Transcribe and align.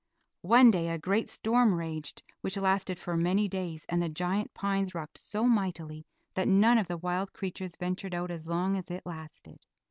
One 0.49 0.71
day 0.71 0.89
a 0.89 0.97
great 0.97 1.29
storm 1.29 1.75
raged 1.75 2.23
which 2.41 2.57
lasted 2.57 2.97
for 2.97 3.15
many 3.15 3.47
days, 3.47 3.85
and 3.87 4.01
the 4.01 4.09
giant 4.09 4.51
pines 4.55 4.95
rocked 4.95 5.19
so 5.19 5.43
mightily 5.43 6.07
that 6.33 6.47
none 6.47 6.79
of 6.79 6.87
the 6.87 6.97
wild 6.97 7.33
creatures 7.33 7.75
ventured 7.75 8.15
out 8.15 8.31
as 8.31 8.47
long 8.47 8.75
as 8.77 8.89
it 8.89 9.03
lasted. 9.05 9.59